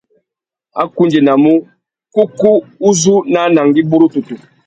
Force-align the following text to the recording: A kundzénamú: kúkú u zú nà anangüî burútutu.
A 0.81 0.83
kundzénamú: 0.95 1.53
kúkú 2.13 2.51
u 2.87 2.89
zú 2.99 3.15
nà 3.31 3.39
anangüî 3.49 3.83
burútutu. 3.89 4.35